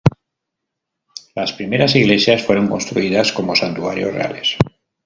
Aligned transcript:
Las 1.35 1.53
primeras 1.53 1.95
iglesias 1.95 2.41
fueron 2.43 2.67
construidas 2.67 3.31
como 3.31 3.55
santuarios 3.55 4.11
reales. 4.11 4.57